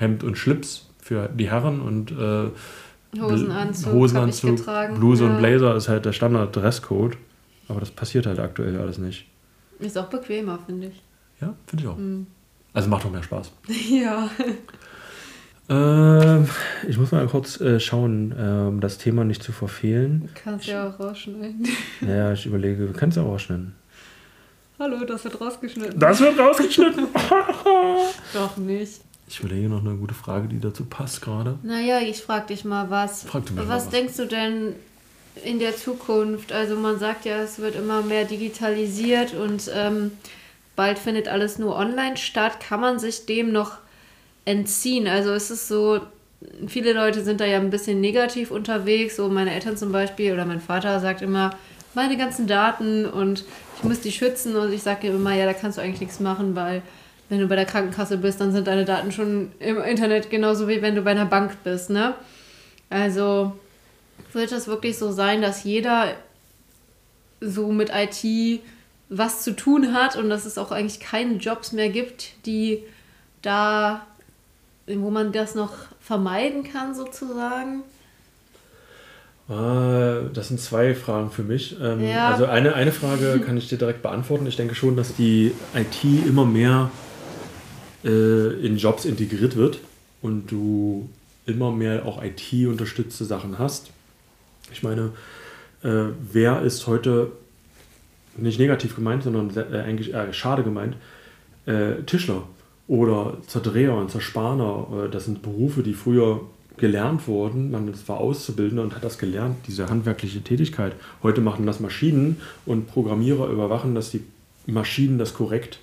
[0.00, 2.48] Hemd und Schlips für die Herren und äh,
[3.20, 5.30] Hosenanzug, Hosenanzug Bluse ja.
[5.30, 7.16] und Blazer ist halt der Standard-Dresscode.
[7.68, 9.26] Aber das passiert halt aktuell alles nicht.
[9.78, 11.02] Ist auch bequemer, finde ich.
[11.40, 11.96] Ja, finde ich auch.
[11.96, 12.26] Mhm.
[12.72, 13.52] Also macht doch mehr Spaß.
[13.90, 14.30] Ja.
[15.68, 16.48] Ähm,
[16.88, 20.22] ich muss mal kurz äh, schauen, ähm, das Thema nicht zu verfehlen.
[20.22, 21.68] Du kannst ja auch rausschneiden.
[22.00, 23.74] Ja, ich überlege, du kannst ja auch rausschneiden.
[24.80, 26.00] Hallo, das wird rausgeschnitten.
[26.00, 27.06] Das wird rausgeschnitten.
[28.34, 29.00] Doch nicht.
[29.30, 31.56] Ich überlege noch eine gute Frage, die dazu passt gerade.
[31.62, 33.22] Naja, ich frage dich mal was.
[33.22, 34.74] Frag du mich was, was denkst du denn
[35.44, 36.50] in der Zukunft?
[36.50, 40.10] Also man sagt ja, es wird immer mehr digitalisiert und ähm,
[40.74, 43.78] bald findet alles nur online statt, kann man sich dem noch
[44.46, 45.06] entziehen?
[45.06, 46.00] Also ist es so,
[46.66, 50.44] viele Leute sind da ja ein bisschen negativ unterwegs, so meine Eltern zum Beispiel oder
[50.44, 51.50] mein Vater sagt immer,
[51.94, 53.44] meine ganzen Daten und
[53.76, 56.56] ich muss die schützen und ich sage immer, ja, da kannst du eigentlich nichts machen,
[56.56, 56.82] weil
[57.30, 60.82] wenn du bei der Krankenkasse bist, dann sind deine Daten schon im Internet genauso wie
[60.82, 62.14] wenn du bei einer Bank bist, ne?
[62.90, 63.56] Also
[64.32, 66.08] wird es wirklich so sein, dass jeder
[67.40, 68.60] so mit IT
[69.08, 72.82] was zu tun hat und dass es auch eigentlich keine Jobs mehr gibt, die
[73.42, 74.06] da,
[74.86, 77.82] wo man das noch vermeiden kann, sozusagen?
[79.48, 81.76] Ah, das sind zwei Fragen für mich.
[81.80, 82.28] Ähm, ja.
[82.28, 84.46] Also eine, eine Frage kann ich dir direkt beantworten.
[84.46, 86.90] Ich denke schon, dass die IT immer mehr
[88.04, 89.80] äh, in Jobs integriert wird
[90.22, 91.08] und du
[91.46, 93.90] immer mehr auch IT-unterstützte Sachen hast.
[94.72, 95.12] Ich meine,
[95.82, 97.32] äh, wer ist heute
[98.36, 100.96] nicht negativ gemeint, sondern äh, eigentlich eher schade gemeint,
[101.66, 102.44] äh, Tischler
[102.86, 106.40] oder Zerdreher und Zerspaner, äh, das sind Berufe, die früher
[106.76, 110.94] gelernt worden, man war Auszubildender und hat das gelernt, diese handwerkliche Tätigkeit.
[111.22, 114.22] Heute machen das Maschinen und Programmierer überwachen, dass die
[114.66, 115.80] Maschinen das korrekt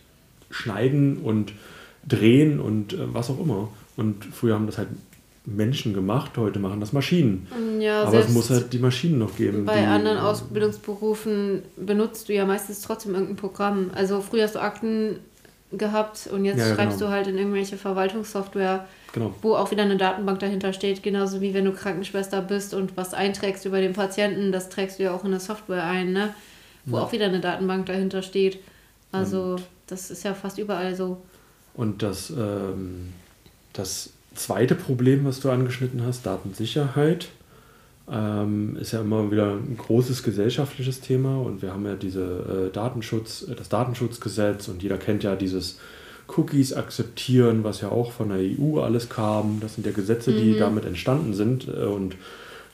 [0.50, 1.54] schneiden und
[2.08, 3.70] drehen und äh, was auch immer.
[3.96, 4.90] Und früher haben das halt
[5.46, 7.48] Menschen gemacht, heute machen das Maschinen.
[7.80, 9.66] Ja, Aber es muss halt die Maschinen noch geben.
[9.66, 13.92] Bei anderen Ausbildungsberufen benutzt du ja meistens trotzdem irgendein Programm.
[13.96, 15.20] Also früher hast du Akten
[15.72, 17.10] gehabt und jetzt ja, schreibst genau.
[17.10, 19.34] du halt in irgendwelche Verwaltungssoftware, genau.
[19.42, 23.14] wo auch wieder eine Datenbank dahinter steht, genauso wie wenn du Krankenschwester bist und was
[23.14, 26.34] einträgst über den Patienten, das trägst du ja auch in der Software ein, ne?
[26.86, 27.04] Wo ja.
[27.04, 28.60] auch wieder eine Datenbank dahinter steht.
[29.12, 31.22] Also und das ist ja fast überall so.
[31.78, 33.14] Und das, ähm,
[33.72, 37.30] das zweite Problem, was du angeschnitten hast, Datensicherheit,
[38.12, 42.74] ähm, ist ja immer wieder ein großes gesellschaftliches Thema und wir haben ja diese äh,
[42.74, 45.80] Datenschutz, äh, das Datenschutzgesetz und jeder kennt ja dieses
[46.36, 49.60] Cookies akzeptieren, was ja auch von der EU alles kam.
[49.62, 50.60] Das sind ja Gesetze, die mhm.
[50.60, 52.16] damit entstanden sind äh, und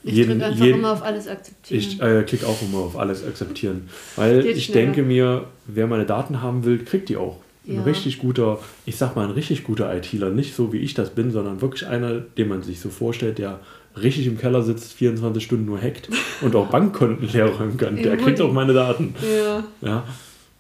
[0.04, 1.80] ich jeden, einfach jeden, immer auf alles akzeptieren.
[1.80, 3.90] Ich äh, klicke auch immer auf alles akzeptieren.
[4.16, 4.86] Weil Geht ich schneller.
[4.86, 7.38] denke mir, wer meine Daten haben will, kriegt die auch.
[7.68, 7.84] Ein ja.
[7.84, 11.32] richtig guter, ich sag mal, ein richtig guter ITler, nicht so wie ich das bin,
[11.32, 13.60] sondern wirklich einer, den man sich so vorstellt, der
[14.02, 16.10] richtig im Keller sitzt, 24 Stunden nur hackt
[16.42, 17.96] und auch Bankkonten leer räumen kann.
[17.96, 19.16] Der kriegt auch meine Daten.
[19.22, 19.64] Ja.
[19.82, 20.04] ja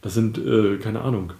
[0.01, 1.33] das sind, äh, keine Ahnung.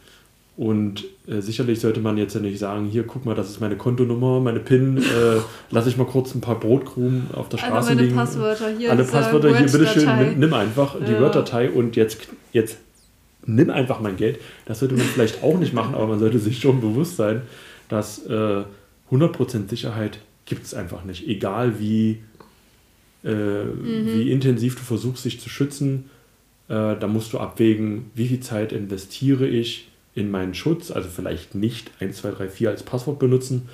[0.55, 3.75] Und äh, sicherlich sollte man jetzt ja nicht sagen, hier guck mal, das ist meine
[3.75, 5.01] Kontonummer, meine PIN, äh,
[5.71, 8.15] lasse ich mal kurz ein paar Brotkrumen auf der Straße Alle meine liegen.
[8.15, 8.91] Passwörter hier.
[8.91, 11.05] Alle Passwörter hier, bitteschön, nimm, nimm einfach ja.
[11.07, 12.77] die Word-Datei und jetzt, jetzt
[13.45, 14.39] nimm einfach mein Geld.
[14.65, 17.41] Das sollte man vielleicht auch nicht machen, aber man sollte sich schon bewusst sein,
[17.89, 18.63] dass äh,
[19.11, 21.27] 100% Sicherheit gibt es einfach nicht.
[21.27, 22.23] Egal wie,
[23.23, 24.07] äh, mhm.
[24.07, 26.09] wie intensiv du versuchst, dich zu schützen,
[26.67, 30.91] äh, da musst du abwägen, wie viel Zeit investiere ich in meinen Schutz.
[30.91, 33.69] Also vielleicht nicht 1, 2, 3, 4 als Passwort benutzen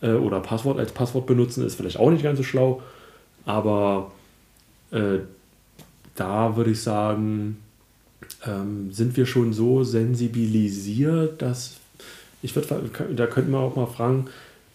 [0.00, 2.82] äh, oder Passwort als Passwort benutzen, ist vielleicht auch nicht ganz so schlau.
[3.44, 4.12] Aber
[4.90, 5.18] äh,
[6.14, 7.58] da würde ich sagen,
[8.46, 11.76] ähm, sind wir schon so sensibilisiert, dass
[12.42, 14.26] ich würde, da könnten wir auch mal fragen,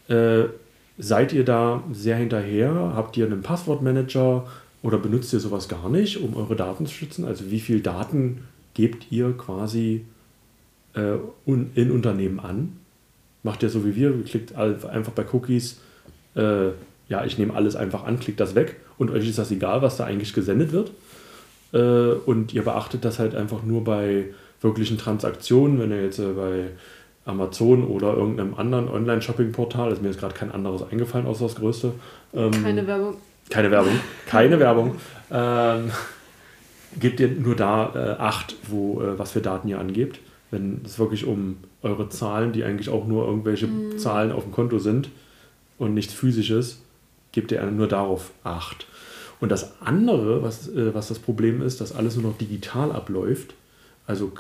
[0.08, 0.44] äh,
[0.98, 2.94] seid ihr da sehr hinterher?
[2.96, 4.46] Habt ihr einen Passwortmanager
[4.84, 7.26] oder benutzt ihr sowas gar nicht, um eure Daten zu schützen?
[7.26, 8.44] Also wie viel Daten
[8.76, 10.06] gebt ihr quasi
[10.94, 12.78] äh, in Unternehmen an?
[13.44, 15.80] Macht ihr so wie wir, klickt einfach bei Cookies,
[16.36, 16.70] äh,
[17.08, 19.98] ja, ich nehme alles einfach an, klickt das weg und euch ist das egal, was
[19.98, 20.92] da eigentlich gesendet wird?
[21.76, 24.28] Äh, und ihr beachtet das halt einfach nur bei
[24.62, 26.70] wirklichen Transaktionen, wenn ihr jetzt äh, bei
[27.26, 31.92] Amazon oder irgendeinem anderen Online-Shopping-Portal, ist mir jetzt gerade kein anderes eingefallen, außer das größte.
[32.34, 33.18] Ähm, keine Werbung.
[33.50, 33.94] Keine Werbung,
[34.26, 34.96] keine Werbung.
[35.32, 35.92] Ähm,
[36.98, 40.20] gebt ihr nur da äh, Acht, wo, äh, was für Daten ihr angebt.
[40.52, 43.98] Wenn es wirklich um eure Zahlen, die eigentlich auch nur irgendwelche mm.
[43.98, 45.10] Zahlen auf dem Konto sind
[45.78, 46.82] und nichts physisches,
[47.34, 48.88] gebt ihr nur darauf Acht.
[49.40, 53.54] Und das andere, was, äh, was das Problem ist, dass alles nur noch digital abläuft.
[54.08, 54.32] Also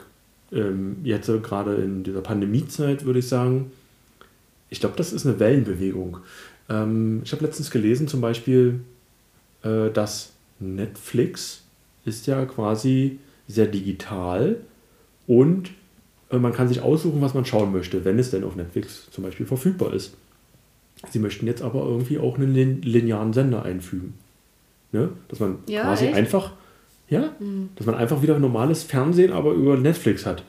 [0.51, 3.71] ähm, jetzt gerade in dieser Pandemiezeit würde ich sagen,
[4.69, 6.17] ich glaube, das ist eine Wellenbewegung.
[6.69, 8.79] Ähm, ich habe letztens gelesen zum Beispiel,
[9.63, 11.61] äh, dass Netflix
[12.05, 14.57] ist ja quasi sehr digital
[15.27, 15.71] und
[16.29, 19.23] äh, man kann sich aussuchen, was man schauen möchte, wenn es denn auf Netflix zum
[19.23, 20.15] Beispiel verfügbar ist.
[21.11, 24.13] Sie möchten jetzt aber irgendwie auch einen linearen Sender einfügen.
[24.95, 25.09] Ne?
[25.27, 26.15] Dass man ja, quasi echt?
[26.15, 26.53] einfach,
[27.09, 27.69] ja, mhm.
[27.75, 30.43] dass man einfach wieder normales Fernsehen, aber über Netflix hat.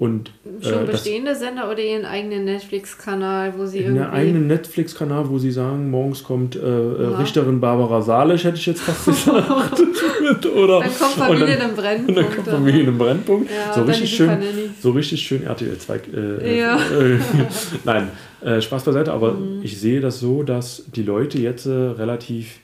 [0.00, 0.30] Und,
[0.62, 4.00] Schon äh, bestehende Sender oder ihren eigenen Netflix-Kanal, wo sie irgendwie.
[4.00, 7.18] Einen eigenen Netflix-Kanal, wo sie sagen, morgens kommt äh, äh ja.
[7.18, 10.46] Richterin Barbara Salisch, hätte ich jetzt fast gesagt.
[10.46, 12.08] oder, dann kommt Familie in einem Brennpunkt.
[12.08, 13.50] Und dann kommt Familie einem Brennpunkt.
[13.50, 14.38] Ja, so, richtig schön,
[14.80, 16.00] so richtig schön RTL 2.
[16.14, 16.76] Äh, ja.
[16.76, 17.18] Äh,
[17.84, 18.08] nein,
[18.40, 19.60] äh, Spaß beiseite, aber mhm.
[19.62, 22.60] ich sehe das so, dass die Leute jetzt relativ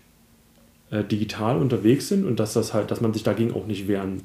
[0.90, 4.22] äh, digital unterwegs sind und dass das halt, dass man sich dagegen auch nicht wehren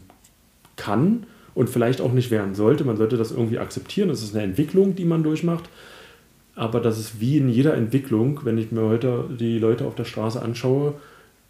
[0.76, 2.84] kann und vielleicht auch nicht wehren sollte.
[2.84, 4.10] Man sollte das irgendwie akzeptieren.
[4.10, 5.70] Das ist eine Entwicklung, die man durchmacht.
[6.56, 10.04] Aber das ist wie in jeder Entwicklung, wenn ich mir heute die Leute auf der
[10.06, 10.94] Straße anschaue,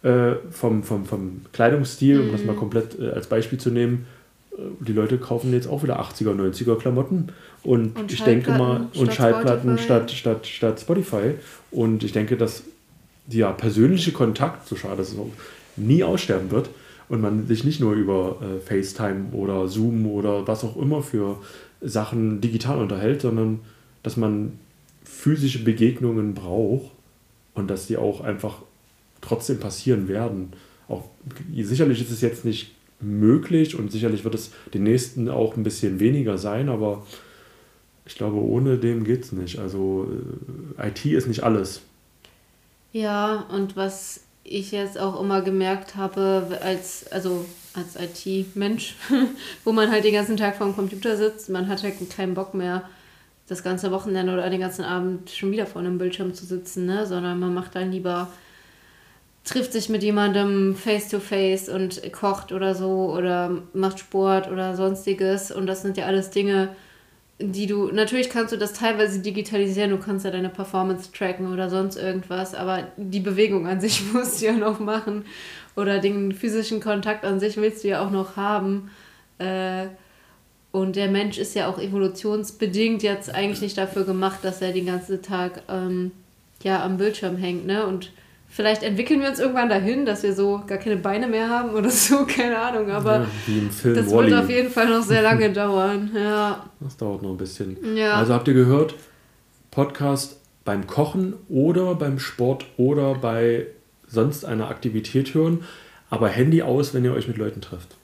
[0.02, 2.58] äh, vom, vom, vom Kleidungsstil, um das mal mhm.
[2.58, 4.06] komplett äh, als Beispiel zu nehmen,
[4.52, 7.28] äh, die Leute kaufen jetzt auch wieder 80er, 90er Klamotten
[7.62, 11.34] und, und ich denke mal, und Schallplatten statt, statt, statt Spotify.
[11.70, 12.64] Und ich denke, dass
[13.26, 15.18] der persönliche Kontakt, so schade es ist,
[15.76, 16.70] nie aussterben wird
[17.08, 21.38] und man sich nicht nur über äh, FaceTime oder Zoom oder was auch immer für
[21.80, 23.60] Sachen digital unterhält, sondern
[24.02, 24.58] dass man
[25.04, 26.90] physische Begegnungen braucht
[27.54, 28.58] und dass die auch einfach
[29.20, 30.52] trotzdem passieren werden.
[30.88, 31.04] Auch
[31.54, 36.00] sicherlich ist es jetzt nicht möglich und sicherlich wird es den nächsten auch ein bisschen
[36.00, 37.04] weniger sein, aber
[38.04, 39.58] ich glaube, ohne dem geht es nicht.
[39.58, 40.08] Also
[40.78, 41.82] äh, IT ist nicht alles.
[42.92, 48.96] Ja, und was ich jetzt auch immer gemerkt habe, als, also als IT-Mensch,
[49.64, 52.54] wo man halt den ganzen Tag vor dem Computer sitzt, man hat halt keinen Bock
[52.54, 52.82] mehr,
[53.48, 57.06] das ganze Wochenende oder den ganzen Abend schon wieder vor einem Bildschirm zu sitzen, ne?
[57.06, 58.28] sondern man macht dann lieber,
[59.44, 64.76] trifft sich mit jemandem face to face und kocht oder so oder macht Sport oder
[64.76, 66.68] sonstiges und das sind ja alles Dinge,
[67.38, 71.70] die du, natürlich kannst du das teilweise digitalisieren, du kannst ja deine Performance tracken oder
[71.70, 75.24] sonst irgendwas, aber die Bewegung an sich musst du ja noch machen
[75.74, 78.90] oder den physischen Kontakt an sich willst du ja auch noch haben.
[79.38, 79.86] Äh,
[80.70, 84.86] und der Mensch ist ja auch evolutionsbedingt jetzt eigentlich nicht dafür gemacht, dass er den
[84.86, 86.12] ganzen Tag ähm,
[86.62, 87.66] ja, am Bildschirm hängt.
[87.66, 87.86] Ne?
[87.86, 88.10] Und
[88.52, 91.90] vielleicht entwickeln wir uns irgendwann dahin, dass wir so gar keine Beine mehr haben oder
[91.90, 92.90] so, keine Ahnung.
[92.90, 93.24] Aber ja,
[93.94, 94.30] das Wally.
[94.30, 96.10] wird auf jeden Fall noch sehr lange dauern.
[96.14, 96.64] Ja.
[96.80, 97.96] Das dauert noch ein bisschen.
[97.96, 98.14] Ja.
[98.14, 98.94] Also habt ihr gehört,
[99.70, 103.66] Podcast beim Kochen oder beim Sport oder bei
[104.06, 105.64] sonst einer Aktivität hören,
[106.10, 107.96] aber Handy aus, wenn ihr euch mit Leuten trefft.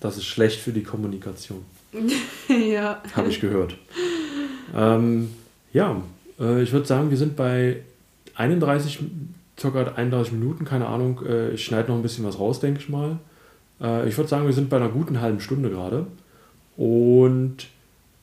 [0.00, 1.64] Das ist schlecht für die Kommunikation.
[2.48, 3.02] ja.
[3.14, 3.74] Habe ich gehört.
[4.76, 5.30] Ähm,
[5.72, 6.02] ja,
[6.38, 7.80] äh, ich würde sagen, wir sind bei
[8.34, 9.00] 31,
[9.60, 9.92] ca.
[9.96, 11.20] 31 Minuten, keine Ahnung.
[11.26, 13.18] Äh, ich schneide noch ein bisschen was raus, denke ich mal.
[13.80, 16.06] Äh, ich würde sagen, wir sind bei einer guten halben Stunde gerade.
[16.76, 17.66] Und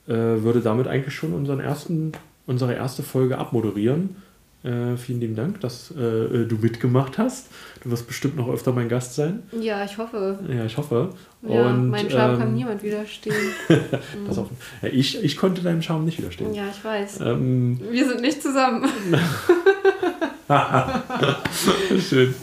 [0.08, 2.14] äh, würde damit eigentlich schon unseren ersten,
[2.46, 4.16] unsere erste Folge abmoderieren.
[4.64, 7.50] Äh, vielen lieben Dank, dass äh, du mitgemacht hast.
[7.84, 9.44] Du wirst bestimmt noch öfter mein Gast sein.
[9.60, 10.40] Ja, ich hoffe.
[10.50, 11.10] Ja, ich hoffe.
[11.48, 13.36] Ja, Und, mein Charme ähm, kann niemand widerstehen.
[14.28, 14.50] das auch,
[14.82, 16.52] ja, ich, ich konnte deinem Charme nicht widerstehen.
[16.56, 17.20] Ja, ich weiß.
[17.22, 18.90] Ähm, Wir sind nicht zusammen.
[22.10, 22.36] schön.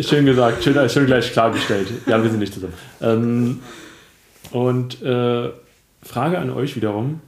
[0.00, 0.62] Schön gesagt.
[0.62, 1.88] Schön, schön gleich klargestellt.
[2.06, 2.74] Ja, wir sind nicht zusammen.
[3.00, 3.60] Ähm,
[4.50, 5.50] und äh,
[6.02, 7.20] Frage an euch wiederum.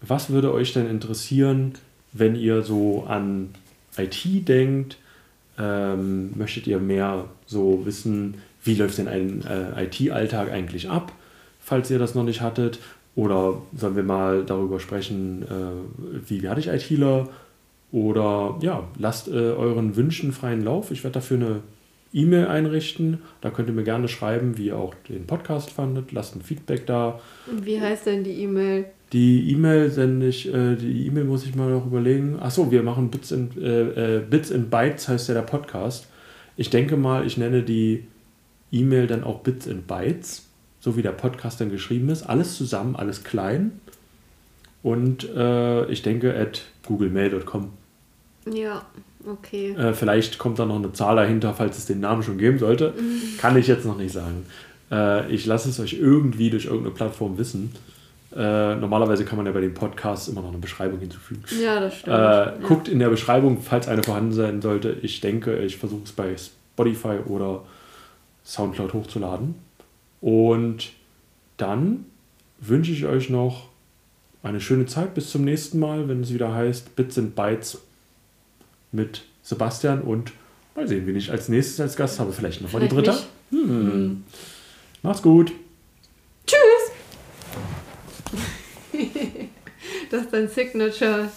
[0.00, 1.74] Was würde euch denn interessieren,
[2.12, 3.50] wenn ihr so an
[3.96, 4.96] IT denkt,
[5.58, 11.12] ähm, möchtet ihr mehr so wissen, wie läuft denn ein äh, IT-Alltag eigentlich ab,
[11.60, 12.78] falls ihr das noch nicht hattet?
[13.14, 17.28] Oder sollen wir mal darüber sprechen, äh, wie werde ich ITler?
[17.92, 20.90] Oder ja, lasst äh, euren Wünschen freien Lauf.
[20.90, 21.60] Ich werde dafür eine
[22.14, 23.18] E-Mail einrichten.
[23.42, 26.12] Da könnt ihr mir gerne schreiben, wie ihr auch den Podcast fandet.
[26.12, 27.20] Lasst ein Feedback da.
[27.62, 28.86] Wie heißt denn die E-Mail?
[29.12, 32.38] Die E-Mail sende ich, äh, die E-Mail muss ich mal noch überlegen.
[32.40, 36.08] Achso, wir machen Bits and, äh, äh, Bits and Bytes, heißt ja der Podcast.
[36.56, 38.04] Ich denke mal, ich nenne die
[38.70, 40.48] E-Mail dann auch Bits and Bytes,
[40.80, 42.22] so wie der Podcast dann geschrieben ist.
[42.22, 43.72] Alles zusammen, alles klein.
[44.82, 47.81] Und äh, ich denke at googlemail.com.
[48.50, 48.82] Ja,
[49.26, 49.72] okay.
[49.72, 52.94] Äh, vielleicht kommt da noch eine Zahl dahinter, falls es den Namen schon geben sollte.
[52.96, 53.38] Mhm.
[53.38, 54.46] Kann ich jetzt noch nicht sagen.
[54.90, 57.72] Äh, ich lasse es euch irgendwie durch irgendeine Plattform wissen.
[58.34, 61.42] Äh, normalerweise kann man ja bei den Podcasts immer noch eine Beschreibung hinzufügen.
[61.62, 62.16] Ja, das stimmt.
[62.16, 62.54] Äh, ja.
[62.66, 64.96] Guckt in der Beschreibung, falls eine vorhanden sein sollte.
[65.02, 67.62] Ich denke, ich versuche es bei Spotify oder
[68.44, 69.54] Soundcloud hochzuladen.
[70.20, 70.92] Und
[71.58, 72.06] dann
[72.58, 73.68] wünsche ich euch noch
[74.42, 75.14] eine schöne Zeit.
[75.14, 77.82] Bis zum nächsten Mal, wenn es wieder heißt Bits and Bytes
[78.92, 80.32] mit Sebastian und
[80.74, 82.32] mal sehen, wen ich als nächstes als Gast habe.
[82.32, 83.18] Vielleicht noch mal die dritte.
[83.50, 83.68] Hm.
[83.68, 84.24] Hm.
[85.02, 85.52] Macht's gut.
[90.10, 91.28] das ist dein Signature